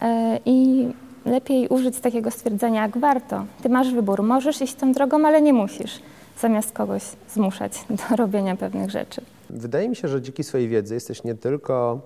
e, 0.02 0.38
i 0.44 0.88
lepiej 1.26 1.68
użyć 1.68 2.00
takiego 2.00 2.30
stwierdzenia 2.30 2.82
jak 2.82 2.98
warto. 2.98 3.44
Ty 3.62 3.68
masz 3.68 3.92
wybór, 3.92 4.22
możesz 4.22 4.60
iść 4.62 4.74
tą 4.74 4.92
drogą, 4.92 5.26
ale 5.26 5.42
nie 5.42 5.52
musisz 5.52 6.00
zamiast 6.40 6.72
kogoś 6.72 7.02
zmuszać 7.28 7.72
do 7.90 8.16
robienia 8.22 8.56
pewnych 8.56 8.90
rzeczy. 8.90 9.20
Wydaje 9.50 9.88
mi 9.88 9.96
się, 9.96 10.08
że 10.08 10.22
dzięki 10.22 10.44
swojej 10.44 10.68
wiedzy 10.68 10.94
jesteś 10.94 11.24
nie 11.24 11.34
tylko 11.34 12.00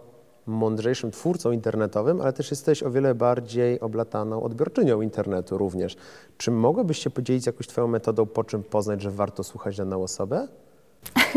mądrzejszym 0.47 1.11
twórcą 1.11 1.53
internetowym, 1.53 2.21
ale 2.21 2.33
też 2.33 2.51
jesteś 2.51 2.83
o 2.83 2.91
wiele 2.91 3.15
bardziej 3.15 3.81
oblataną 3.81 4.43
odbiorczynią 4.43 5.01
internetu 5.01 5.59
również. 5.59 5.97
Czy 6.37 6.51
mogłabyś 6.51 6.99
się 6.99 7.11
podzielić 7.11 7.47
jakąś 7.47 7.67
Twoją 7.67 7.87
metodą, 7.89 8.27
po 8.27 8.45
czym 8.45 8.63
poznać, 8.63 9.03
że 9.03 9.11
warto 9.11 9.45
słuchać 9.45 9.77
daną 9.77 10.03
osobę? 10.03 10.49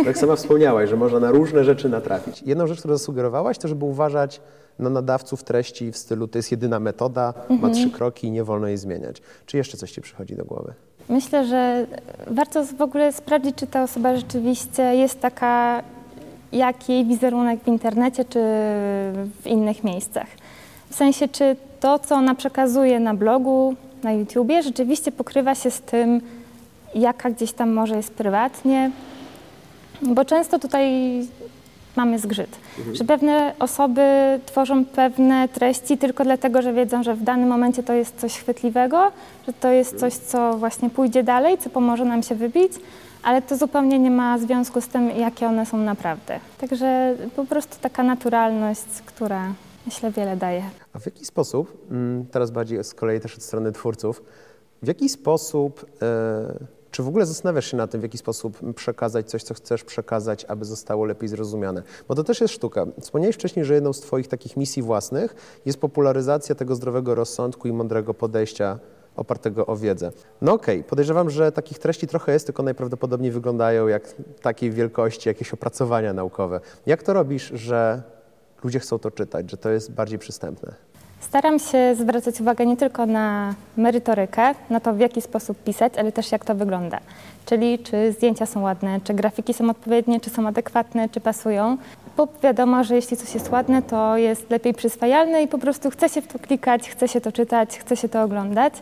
Jak 0.05 0.17
sama 0.17 0.35
wspomniałaś, 0.35 0.89
że 0.89 0.95
można 0.95 1.19
na 1.19 1.31
różne 1.31 1.63
rzeczy 1.63 1.89
natrafić. 1.89 2.43
Jedną 2.45 2.67
rzecz, 2.67 2.79
którą 2.79 2.97
zasugerowałaś, 2.97 3.57
to 3.57 3.67
żeby 3.67 3.85
uważać 3.85 4.41
na 4.79 4.89
nadawców 4.89 5.43
treści 5.43 5.91
w 5.91 5.97
stylu 5.97 6.27
to 6.27 6.39
jest 6.39 6.51
jedyna 6.51 6.79
metoda, 6.79 7.33
mhm. 7.37 7.59
ma 7.59 7.69
trzy 7.69 7.91
kroki 7.91 8.27
i 8.27 8.31
nie 8.31 8.43
wolno 8.43 8.67
jej 8.67 8.77
zmieniać. 8.77 9.21
Czy 9.45 9.57
jeszcze 9.57 9.77
coś 9.77 9.91
Ci 9.91 10.01
przychodzi 10.01 10.35
do 10.35 10.45
głowy? 10.45 10.73
Myślę, 11.09 11.45
że 11.45 11.85
warto 12.27 12.65
w 12.65 12.81
ogóle 12.81 13.13
sprawdzić, 13.13 13.55
czy 13.55 13.67
ta 13.67 13.83
osoba 13.83 14.15
rzeczywiście 14.15 14.83
jest 14.83 15.21
taka, 15.21 15.83
jak 16.51 16.89
jej 16.89 17.05
wizerunek 17.05 17.63
w 17.63 17.67
internecie 17.67 18.25
czy 18.25 18.39
w 19.41 19.41
innych 19.45 19.83
miejscach. 19.83 20.27
W 20.89 20.95
sensie, 20.95 21.27
czy 21.27 21.55
to, 21.79 21.99
co 21.99 22.15
ona 22.15 22.35
przekazuje 22.35 22.99
na 22.99 23.13
blogu, 23.13 23.75
na 24.03 24.11
YouTubie, 24.11 24.63
rzeczywiście 24.63 25.11
pokrywa 25.11 25.55
się 25.55 25.71
z 25.71 25.81
tym, 25.81 26.21
jaka 26.95 27.29
gdzieś 27.29 27.53
tam 27.53 27.73
może 27.73 27.95
jest 27.95 28.13
prywatnie. 28.13 28.91
Bo 30.01 30.25
często 30.25 30.59
tutaj 30.59 30.91
mamy 31.95 32.19
zgrzyt. 32.19 32.57
Mhm. 32.77 32.95
Że 32.95 33.03
pewne 33.03 33.53
osoby 33.59 34.01
tworzą 34.45 34.85
pewne 34.85 35.49
treści 35.49 35.97
tylko 35.97 36.23
dlatego, 36.23 36.61
że 36.61 36.73
wiedzą, 36.73 37.03
że 37.03 37.15
w 37.15 37.23
danym 37.23 37.49
momencie 37.49 37.83
to 37.83 37.93
jest 37.93 38.19
coś 38.19 38.37
chwytliwego, 38.37 39.11
że 39.47 39.53
to 39.53 39.71
jest 39.71 39.99
coś, 39.99 40.13
co 40.13 40.57
właśnie 40.57 40.89
pójdzie 40.89 41.23
dalej, 41.23 41.57
co 41.57 41.69
pomoże 41.69 42.05
nam 42.05 42.23
się 42.23 42.35
wybić, 42.35 42.71
ale 43.23 43.41
to 43.41 43.57
zupełnie 43.57 43.99
nie 43.99 44.11
ma 44.11 44.37
związku 44.37 44.81
z 44.81 44.87
tym, 44.87 45.09
jakie 45.09 45.47
one 45.47 45.65
są 45.65 45.77
naprawdę. 45.77 46.39
Także 46.57 47.15
po 47.35 47.45
prostu 47.45 47.77
taka 47.81 48.03
naturalność, 48.03 49.01
która 49.05 49.53
myślę 49.85 50.11
wiele 50.11 50.37
daje. 50.37 50.63
A 50.93 50.99
w 50.99 51.05
jaki 51.05 51.25
sposób, 51.25 51.87
mm, 51.91 52.25
teraz 52.25 52.51
bardziej 52.51 52.83
z 52.83 52.93
kolei 52.93 53.19
też 53.19 53.35
od 53.35 53.43
strony 53.43 53.71
twórców, 53.71 54.23
w 54.83 54.87
jaki 54.87 55.09
sposób 55.09 55.85
yy 56.01 56.82
czy 56.93 57.03
w 57.03 57.07
ogóle 57.07 57.25
zastanawiasz 57.25 57.71
się 57.71 57.77
na 57.77 57.87
tym, 57.87 58.01
w 58.01 58.03
jaki 58.03 58.17
sposób 58.17 58.73
przekazać 58.75 59.29
coś, 59.29 59.43
co 59.43 59.53
chcesz 59.53 59.83
przekazać, 59.83 60.45
aby 60.45 60.65
zostało 60.65 61.05
lepiej 61.05 61.29
zrozumiane? 61.29 61.83
Bo 62.07 62.15
to 62.15 62.23
też 62.23 62.41
jest 62.41 62.53
sztuka. 62.53 62.85
Wspomniałeś 63.01 63.35
wcześniej, 63.35 63.65
że 63.65 63.73
jedną 63.73 63.93
z 63.93 64.01
Twoich 64.01 64.27
takich 64.27 64.57
misji 64.57 64.81
własnych 64.81 65.35
jest 65.65 65.79
popularyzacja 65.79 66.55
tego 66.55 66.75
zdrowego 66.75 67.15
rozsądku 67.15 67.67
i 67.67 67.71
mądrego 67.71 68.13
podejścia 68.13 68.79
opartego 69.15 69.65
o 69.65 69.77
wiedzę. 69.77 70.11
No 70.41 70.53
okej, 70.53 70.79
okay, 70.79 70.89
podejrzewam, 70.89 71.29
że 71.29 71.51
takich 71.51 71.79
treści 71.79 72.07
trochę 72.07 72.33
jest, 72.33 72.45
tylko 72.45 72.63
najprawdopodobniej 72.63 73.31
wyglądają 73.31 73.87
jak 73.87 74.15
takiej 74.41 74.71
wielkości 74.71 75.29
jakieś 75.29 75.53
opracowania 75.53 76.13
naukowe. 76.13 76.59
Jak 76.85 77.03
to 77.03 77.13
robisz, 77.13 77.51
że 77.53 78.03
ludzie 78.63 78.79
chcą 78.79 78.99
to 78.99 79.11
czytać, 79.11 79.51
że 79.51 79.57
to 79.57 79.69
jest 79.69 79.91
bardziej 79.91 80.19
przystępne? 80.19 80.75
Staram 81.23 81.59
się 81.59 81.95
zwracać 81.95 82.41
uwagę 82.41 82.65
nie 82.65 82.77
tylko 82.77 83.05
na 83.05 83.53
merytorykę, 83.77 84.55
na 84.69 84.79
to 84.79 84.93
w 84.93 84.99
jaki 84.99 85.21
sposób 85.21 85.63
pisać, 85.63 85.97
ale 85.97 86.11
też 86.11 86.31
jak 86.31 86.45
to 86.45 86.55
wygląda. 86.55 86.99
Czyli 87.45 87.79
czy 87.79 88.11
zdjęcia 88.11 88.45
są 88.45 88.61
ładne, 88.61 88.99
czy 89.03 89.13
grafiki 89.13 89.53
są 89.53 89.69
odpowiednie, 89.69 90.19
czy 90.19 90.29
są 90.29 90.47
adekwatne, 90.47 91.09
czy 91.09 91.19
pasują. 91.19 91.77
Bo 92.17 92.27
wiadomo, 92.43 92.83
że 92.83 92.95
jeśli 92.95 93.17
coś 93.17 93.33
jest 93.33 93.51
ładne, 93.51 93.81
to 93.81 94.17
jest 94.17 94.49
lepiej 94.49 94.73
przyswajalne 94.73 95.43
i 95.43 95.47
po 95.47 95.57
prostu 95.57 95.89
chce 95.89 96.09
się 96.09 96.21
w 96.21 96.27
to 96.27 96.39
klikać, 96.39 96.89
chce 96.89 97.07
się 97.07 97.21
to 97.21 97.31
czytać, 97.31 97.79
chce 97.79 97.97
się 97.97 98.09
to 98.09 98.23
oglądać. 98.23 98.73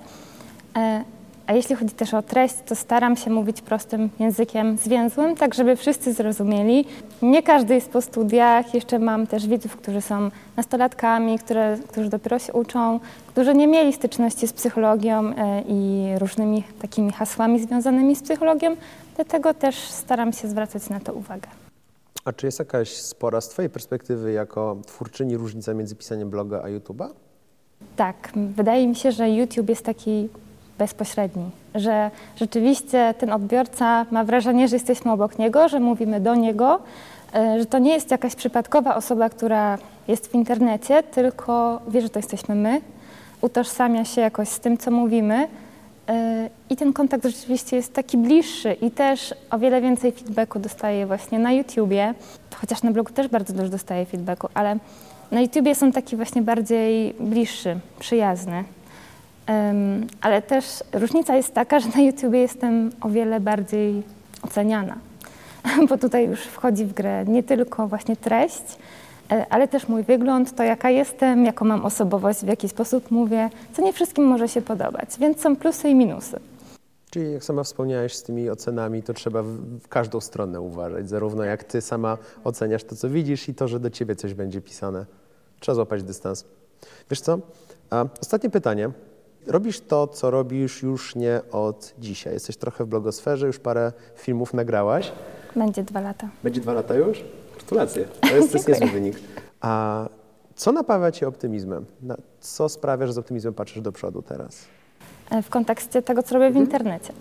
A 1.48 1.54
jeśli 1.54 1.76
chodzi 1.76 1.94
też 1.94 2.14
o 2.14 2.22
treść, 2.22 2.56
to 2.66 2.76
staram 2.76 3.16
się 3.16 3.30
mówić 3.30 3.62
prostym 3.62 4.10
językiem 4.20 4.78
zwięzłym, 4.78 5.36
tak 5.36 5.54
żeby 5.54 5.76
wszyscy 5.76 6.14
zrozumieli. 6.14 6.86
Nie 7.22 7.44
każdy 7.44 7.74
jest 7.76 7.90
po 7.90 8.02
studiach, 8.02 8.74
jeszcze 8.74 9.00
mam 9.00 9.28
też 9.28 9.48
widzów, 9.48 9.76
którzy 9.76 10.02
są 10.02 10.32
nastolatkami, 10.58 11.40
które, 11.40 11.78
którzy 11.88 12.10
dopiero 12.10 12.40
się 12.40 12.54
uczą, 12.54 13.00
którzy 13.28 13.54
nie 13.54 13.68
mieli 13.68 13.94
styczności 13.94 14.48
z 14.48 14.54
psychologią 14.54 15.34
e, 15.38 15.62
i 15.68 16.10
różnymi 16.20 16.64
takimi 16.82 17.12
hasłami 17.12 17.60
związanymi 17.60 18.16
z 18.16 18.24
psychologią, 18.24 18.76
dlatego 19.16 19.54
też 19.54 19.76
staram 19.76 20.34
się 20.34 20.48
zwracać 20.48 20.90
na 20.90 21.00
to 21.00 21.14
uwagę. 21.14 21.48
A 22.26 22.34
czy 22.34 22.46
jest 22.46 22.60
jakaś 22.60 22.90
spora 22.90 23.42
z 23.42 23.50
Twojej 23.50 23.70
perspektywy 23.70 24.32
jako 24.32 24.78
twórczyni 24.86 25.38
różnica 25.38 25.74
między 25.74 25.96
pisaniem 25.96 26.30
bloga 26.30 26.62
a 26.64 26.68
YouTube'a? 26.68 27.10
Tak, 27.96 28.32
wydaje 28.36 28.88
mi 28.88 28.96
się, 28.96 29.12
że 29.12 29.30
YouTube 29.30 29.70
jest 29.70 29.86
taki 29.86 30.30
bezpośredni, 30.82 31.50
że 31.76 32.12
rzeczywiście 32.36 33.14
ten 33.18 33.32
odbiorca 33.32 34.06
ma 34.12 34.24
wrażenie, 34.24 34.68
że 34.68 34.76
jesteśmy 34.76 35.12
obok 35.12 35.40
niego, 35.40 35.70
że 35.70 35.80
mówimy 35.80 36.20
do 36.20 36.36
niego, 36.36 36.80
e, 37.36 37.60
że 37.60 37.66
to 37.66 37.80
nie 37.80 37.94
jest 37.94 38.12
jakaś 38.12 38.36
przypadkowa 38.36 38.96
osoba, 38.96 39.30
która 39.30 39.78
jest 40.08 40.32
w 40.32 40.36
internecie, 40.36 41.04
tylko 41.04 41.82
wie, 41.88 42.02
że 42.02 42.10
to 42.10 42.20
jesteśmy 42.20 42.56
my, 42.56 42.82
utożsamia 43.42 44.06
się 44.06 44.22
jakoś 44.22 44.50
z 44.50 44.60
tym, 44.60 44.78
co 44.78 44.92
mówimy. 44.92 45.48
E, 46.10 46.50
I 46.70 46.76
ten 46.76 46.94
kontakt 46.94 47.26
rzeczywiście 47.26 47.76
jest 47.76 47.94
taki 47.94 48.18
bliższy 48.18 48.74
i 48.74 48.92
też 48.92 49.34
o 49.52 49.60
wiele 49.60 49.82
więcej 49.82 50.12
feedbacku 50.12 50.60
dostaję 50.60 51.06
właśnie 51.06 51.40
na 51.40 51.52
YouTubie, 51.52 52.14
chociaż 52.56 52.84
na 52.84 52.92
blogu 52.92 53.14
też 53.14 53.28
bardzo 53.28 53.54
dużo 53.54 53.70
dostaję 53.70 54.06
feedbacku, 54.06 54.48
ale 54.54 54.78
na 55.32 55.42
YouTubie 55.42 55.76
są 55.76 55.92
taki 55.92 56.16
właśnie 56.16 56.42
bardziej 56.42 57.14
bliższy, 57.20 57.80
przyjazny. 58.00 58.64
Ale 60.22 60.42
też 60.42 60.84
różnica 60.94 61.36
jest 61.36 61.54
taka, 61.54 61.80
że 61.80 61.90
na 61.96 62.02
YouTubie 62.02 62.40
jestem 62.40 62.92
o 63.02 63.10
wiele 63.10 63.40
bardziej 63.40 64.04
oceniana, 64.42 64.98
bo 65.90 65.98
tutaj 65.98 66.28
już 66.28 66.40
wchodzi 66.40 66.86
w 66.86 66.94
grę 66.94 67.26
nie 67.28 67.44
tylko 67.44 67.88
właśnie 67.88 68.16
treść, 68.16 68.64
e, 69.32 69.46
ale 69.50 69.68
też 69.68 69.88
mój 69.88 70.04
wygląd, 70.04 70.56
to 70.56 70.64
jaka 70.64 70.90
jestem, 70.90 71.46
jaką 71.46 71.66
mam 71.66 71.86
osobowość, 71.86 72.40
w 72.40 72.48
jaki 72.48 72.70
sposób 72.70 73.12
mówię, 73.12 73.50
co 73.74 73.82
nie 73.82 73.94
wszystkim 73.94 74.26
może 74.26 74.48
się 74.48 74.62
podobać, 74.62 75.10
więc 75.20 75.42
są 75.42 75.56
plusy 75.56 75.90
i 75.90 75.96
minusy. 75.96 76.40
Czyli 77.10 77.34
jak 77.34 77.44
sama 77.44 77.64
wspomniałaś 77.64 78.16
z 78.16 78.24
tymi 78.24 78.50
ocenami, 78.50 79.04
to 79.04 79.14
trzeba 79.14 79.44
w, 79.44 79.88
każdą 79.90 80.22
stronę 80.22 80.62
uważać, 80.62 81.10
zarówno 81.10 81.44
jak 81.44 81.64
ty 81.64 81.82
sama 81.82 82.18
oceniasz 82.44 82.84
to, 82.84 82.96
co 82.96 83.10
widzisz 83.10 83.50
i 83.50 83.54
to, 83.54 83.68
że 83.68 83.80
do 83.80 83.90
ciebie 83.90 84.16
coś 84.16 84.34
będzie 84.34 84.62
pisane. 84.62 85.06
Trzeba 85.60 85.76
złapać 85.76 86.04
dystans. 86.04 86.46
Wiesz 87.10 87.22
co? 87.22 87.40
A 87.90 88.06
ostatnie 88.22 88.50
pytanie. 88.50 88.90
Robisz 89.48 89.80
to, 89.80 90.08
co 90.08 90.32
robisz 90.32 90.84
już 90.84 91.16
nie 91.16 91.42
od 91.52 91.94
dzisiaj. 92.00 92.34
Jesteś 92.34 92.58
trochę 92.58 92.86
w 92.86 92.88
blogosferze, 92.88 93.48
już 93.48 93.60
parę 93.60 93.92
filmów 94.16 94.54
nagrałaś. 94.54 95.12
Będzie 95.56 95.84
dwa 95.84 96.02
lata. 96.02 96.30
Będzie 96.44 96.62
dwa 96.62 96.74
lata 96.74 96.96
już? 96.96 97.24
Gratulacje. 97.56 98.06
To 98.06 98.36
jest, 98.36 98.52
to 98.52 98.58
jest 98.58 98.70
niezły 98.70 98.88
wynik. 98.88 99.20
A 99.62 100.06
co 100.56 100.72
napawia 100.72 101.12
Cię 101.12 101.28
optymizmem? 101.28 101.86
Co 102.40 102.70
sprawia, 102.70 103.08
że 103.08 103.14
z 103.14 103.18
optymizmem 103.18 103.54
patrzysz 103.54 103.82
do 103.82 103.92
przodu 103.92 104.22
teraz? 104.22 104.66
E, 105.30 105.42
w 105.42 105.50
kontekście 105.50 106.02
tego, 106.02 106.24
co 106.24 106.36
robię 106.36 106.46
w 106.46 106.58
mhm. 106.58 106.66
internecie. 106.66 107.14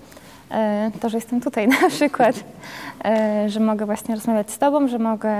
E, 0.50 0.90
to, 1.00 1.08
że 1.08 1.16
jestem 1.16 1.40
tutaj 1.40 1.68
na 1.82 1.88
przykład, 1.88 2.44
e, 3.04 3.48
że 3.48 3.60
mogę 3.60 3.86
właśnie 3.86 4.14
rozmawiać 4.14 4.50
z 4.50 4.58
Tobą, 4.58 4.88
że 4.88 4.98
mogę 4.98 5.32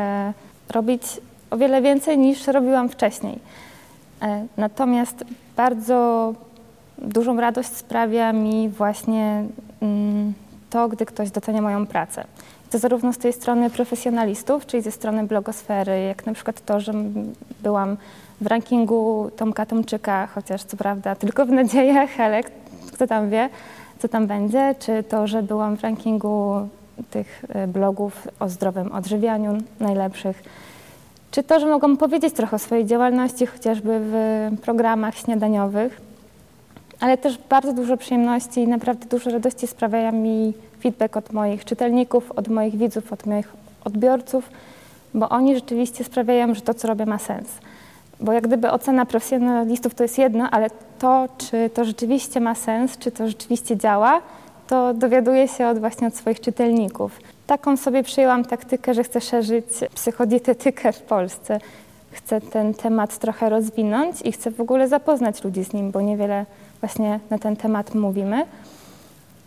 robić 0.71 1.03
o 1.51 1.57
wiele 1.57 1.83
więcej 1.83 2.19
niż 2.19 2.47
robiłam 2.47 2.89
wcześniej. 2.89 3.39
Natomiast 4.57 5.25
bardzo 5.57 6.35
dużą 7.01 7.37
radość 7.37 7.69
sprawia 7.69 8.33
mi 8.33 8.69
właśnie 8.69 9.45
mm, 9.83 10.33
to, 10.71 10.89
gdy 10.89 11.07
ktoś 11.07 11.31
docenia 11.31 11.63
moją 11.63 11.87
pracę. 11.87 12.25
To 12.71 12.79
zarówno 12.79 13.13
z 13.13 13.19
tej 13.19 13.33
strony 13.33 13.71
profesjonalistów, 13.71 14.67
czyli 14.67 14.83
ze 14.83 14.91
strony 14.91 15.27
blogosfery, 15.27 16.01
jak 16.01 16.27
na 16.27 16.35
przykład 16.35 16.65
to, 16.65 16.81
że 16.81 16.93
byłam 17.63 17.97
w 18.41 18.47
rankingu 18.47 19.31
Tomka 19.37 19.67
Tomczyka, 19.67 20.27
chociaż 20.27 20.63
co 20.65 20.77
prawda 20.77 21.15
tylko 21.15 21.47
w 21.47 21.51
nadziejach, 21.51 22.21
ale 22.21 22.43
kto 22.93 23.07
tam 23.07 23.31
wie, 23.31 23.49
co 23.99 24.09
tam 24.09 24.27
będzie, 24.27 24.75
czy 24.79 25.03
to, 25.03 25.27
że 25.27 25.43
byłam 25.43 25.77
w 25.77 25.83
rankingu 25.83 26.69
tych 27.11 27.45
e, 27.49 27.67
blogów 27.67 28.29
o 28.41 28.49
zdrowym 28.49 28.93
odżywianiu 28.93 29.59
najlepszych, 29.81 30.43
czy 31.31 31.43
to, 31.43 31.61
że 31.61 31.67
mogłam 31.67 31.97
powiedzieć 31.97 32.35
trochę 32.35 32.57
o 32.57 32.59
swojej 32.59 32.87
działalności, 32.87 33.47
chociażby 33.47 34.01
w 34.03 34.51
programach 34.63 35.17
śniadaniowych, 35.17 36.01
ale 37.01 37.19
też 37.19 37.39
bardzo 37.49 37.73
dużo 37.73 37.97
przyjemności 37.97 38.61
i 38.61 38.69
naprawdę 38.69 39.07
dużo 39.07 39.31
radości 39.31 39.67
sprawia 39.67 40.13
mi 40.13 40.55
feedback 40.83 41.17
od 41.17 41.33
moich 41.33 41.65
czytelników, 41.65 42.33
od 42.33 42.49
moich 42.49 42.77
widzów, 42.77 43.13
od 43.13 43.27
moich 43.27 43.53
odbiorców, 43.85 44.51
bo 45.15 45.29
oni 45.29 45.55
rzeczywiście 45.55 46.05
sprawiają, 46.05 46.55
że 46.55 46.61
to, 46.61 46.75
co 46.75 46.89
robię, 46.89 47.07
ma 47.07 47.19
sens. 47.19 47.49
Bo 48.21 48.33
jak 48.33 48.47
gdyby 48.47 48.71
ocena 48.71 49.07
profesjonalistów 49.07 49.95
to 49.95 50.03
jest 50.03 50.19
jedno, 50.19 50.51
ale 50.51 50.71
to, 50.99 51.29
czy 51.39 51.71
to 51.75 51.85
rzeczywiście 51.85 52.41
ma 52.41 52.55
sens, 52.55 52.99
czy 52.99 53.11
to 53.11 53.29
rzeczywiście 53.29 53.77
działa, 53.77 54.21
to 54.67 54.95
dowiaduję 54.95 55.49
się 55.49 55.67
od 55.67 55.79
właśnie 55.79 56.07
od 56.07 56.17
swoich 56.17 56.41
czytelników. 56.41 57.21
Taką 57.47 57.77
sobie 57.77 58.03
przyjęłam 58.03 58.45
taktykę, 58.45 58.95
że 58.95 59.05
chcę 59.05 59.21
szerzyć 59.21 59.65
psychodietetykę 59.95 60.93
w 60.93 61.03
Polsce. 61.03 61.61
Chcę 62.11 62.41
ten 62.41 62.75
temat 62.75 63.19
trochę 63.19 63.49
rozwinąć 63.49 64.23
i 64.23 64.33
chcę 64.33 64.51
w 64.51 64.61
ogóle 64.61 64.89
zapoznać 64.89 65.45
ludzi 65.45 65.65
z 65.65 65.73
nim, 65.73 65.91
bo 65.91 66.01
niewiele 66.01 66.47
właśnie 66.81 67.21
na 67.31 67.39
ten 67.39 67.57
temat 67.57 67.95
mówimy. 67.95 68.47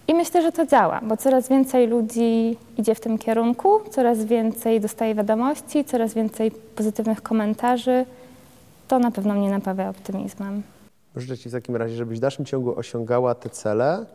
I 0.07 0.13
myślę, 0.13 0.41
że 0.41 0.51
to 0.51 0.65
działa, 0.65 1.01
bo 1.03 1.17
coraz 1.17 1.49
więcej 1.49 1.87
ludzi 1.87 2.57
idzie 2.77 2.95
w 2.95 2.99
tym 2.99 3.17
kierunku, 3.17 3.79
coraz 3.91 4.25
więcej 4.25 4.81
dostaje 4.81 5.15
wiadomości, 5.15 5.85
coraz 5.85 6.13
więcej 6.13 6.51
pozytywnych 6.51 7.21
komentarzy. 7.21 8.05
To 8.87 8.99
na 8.99 9.11
pewno 9.11 9.33
mnie 9.33 9.49
napawa 9.49 9.89
optymizmem. 9.89 10.63
Życzę 11.15 11.37
Ci 11.37 11.49
w 11.49 11.51
takim 11.51 11.75
razie, 11.75 11.95
żebyś 11.95 12.17
w 12.17 12.21
dalszym 12.21 12.45
ciągu 12.45 12.79
osiągała 12.79 13.35
te 13.35 13.49
cele. 13.49 14.05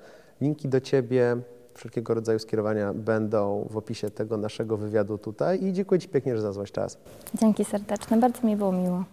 Linki 0.40 0.68
do 0.68 0.80
Ciebie, 0.80 1.36
wszelkiego 1.78 2.14
rodzaju 2.14 2.38
skierowania 2.38 2.94
będą 2.94 3.66
w 3.70 3.76
opisie 3.76 4.10
tego 4.10 4.36
naszego 4.36 4.76
wywiadu 4.76 5.18
tutaj 5.18 5.64
i 5.64 5.72
dziękuję 5.72 6.00
Ci 6.00 6.08
pięknie, 6.08 6.34
że 6.34 6.40
znalazłaś 6.40 6.72
czas. 6.72 6.98
Dzięki 7.34 7.64
serdeczne, 7.64 8.16
bardzo 8.16 8.46
mi 8.46 8.56
było 8.56 8.72
miło. 8.72 9.04